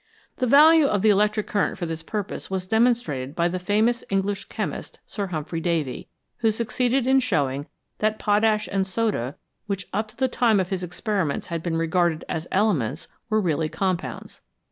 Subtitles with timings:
[0.37, 4.45] The value of the electric current for this purpose was demonstrated by the famous English
[4.45, 7.67] chemist, Sir Humphry Davy, who succeeded in showing
[7.99, 9.35] that potash and soda,
[9.67, 13.69] which up to the time of his experiments had been regarded as elements, were really
[13.69, 14.41] compounds.